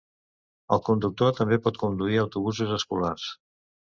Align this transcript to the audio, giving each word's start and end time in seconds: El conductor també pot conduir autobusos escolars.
El 0.77 0.79
conductor 0.87 1.35
també 1.41 1.59
pot 1.67 1.77
conduir 1.83 2.19
autobusos 2.23 2.75
escolars. 2.81 3.29